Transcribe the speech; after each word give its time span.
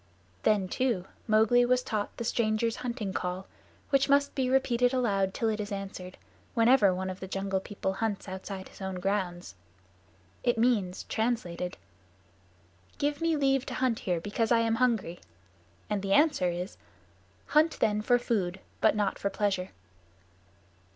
Then, 0.41 0.67
too, 0.67 1.05
Mowgli 1.27 1.63
was 1.63 1.83
taught 1.83 2.17
the 2.17 2.23
Strangers' 2.23 2.77
Hunting 2.77 3.13
Call, 3.13 3.45
which 3.91 4.09
must 4.09 4.33
be 4.33 4.49
repeated 4.49 4.95
aloud 4.95 5.31
till 5.31 5.47
it 5.47 5.59
is 5.59 5.71
answered, 5.71 6.17
whenever 6.55 6.91
one 6.91 7.11
of 7.11 7.19
the 7.19 7.27
Jungle 7.27 7.59
People 7.59 7.93
hunts 7.93 8.27
outside 8.27 8.69
his 8.69 8.81
own 8.81 8.95
grounds. 8.95 9.53
It 10.43 10.57
means, 10.57 11.03
translated, 11.03 11.77
"Give 12.97 13.21
me 13.21 13.35
leave 13.37 13.63
to 13.67 13.75
hunt 13.75 13.99
here 13.99 14.19
because 14.19 14.51
I 14.51 14.61
am 14.61 14.73
hungry." 14.77 15.19
And 15.87 16.01
the 16.01 16.13
answer 16.13 16.49
is, 16.49 16.77
"Hunt 17.49 17.77
then 17.79 18.01
for 18.01 18.17
food, 18.17 18.59
but 18.81 18.95
not 18.95 19.19
for 19.19 19.29
pleasure." 19.29 19.69